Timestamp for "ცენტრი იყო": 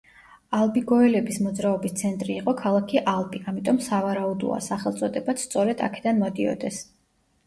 1.99-2.53